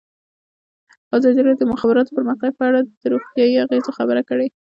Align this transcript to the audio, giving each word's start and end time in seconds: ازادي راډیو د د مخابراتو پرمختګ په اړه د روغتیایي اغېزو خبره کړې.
ازادي 1.17 1.41
راډیو 1.45 1.61
د 1.67 1.67
د 1.69 1.71
مخابراتو 1.73 2.15
پرمختګ 2.17 2.51
په 2.59 2.63
اړه 2.69 2.79
د 3.01 3.03
روغتیایي 3.13 3.55
اغېزو 3.65 3.95
خبره 3.97 4.21
کړې. 4.29 4.47